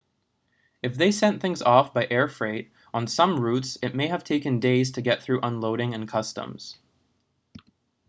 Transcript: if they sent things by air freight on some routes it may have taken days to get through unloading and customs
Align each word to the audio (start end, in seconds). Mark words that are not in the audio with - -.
if 0.81 0.95
they 0.95 1.11
sent 1.11 1.43
things 1.43 1.61
by 1.61 2.07
air 2.09 2.27
freight 2.27 2.71
on 2.91 3.05
some 3.05 3.39
routes 3.39 3.77
it 3.83 3.93
may 3.93 4.07
have 4.07 4.23
taken 4.23 4.59
days 4.59 4.93
to 4.93 5.01
get 5.03 5.21
through 5.21 5.39
unloading 5.43 5.93
and 5.93 6.07
customs 6.07 6.79